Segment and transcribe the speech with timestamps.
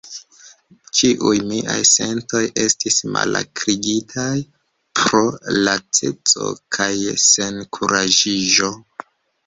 [0.99, 4.35] Ĉiuj miaj sentoj estis malakrigitaj
[5.03, 5.23] pro
[5.61, 6.93] laceco kaj
[7.31, 8.77] senkuraĝiĝo.